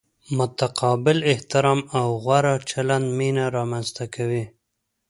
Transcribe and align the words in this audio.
متقابل 0.37 1.17
احترام 1.31 1.79
او 1.99 2.07
غوره 2.23 2.53
چلند 2.69 3.05
مینه 3.17 3.45
را 3.55 3.63
منځ 3.71 3.87
ته 3.95 4.05
کوي. 4.15 4.43